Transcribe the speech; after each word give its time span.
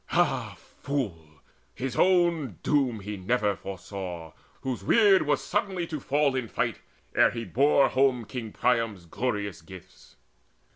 Ah 0.13 0.55
fool! 0.81 1.43
his 1.75 1.95
own 1.95 2.57
doom 2.63 3.01
never 3.27 3.51
he 3.51 3.55
foresaw, 3.55 4.33
Whose 4.61 4.83
weird 4.83 5.21
was 5.27 5.43
suddenly 5.43 5.85
to 5.85 5.99
fall 5.99 6.35
in 6.35 6.47
fight 6.47 6.79
Ere 7.13 7.29
he 7.29 7.45
bore 7.45 7.87
home 7.87 8.25
King 8.25 8.51
Priam's 8.51 9.05
glorious 9.05 9.61
gifts. 9.61 10.15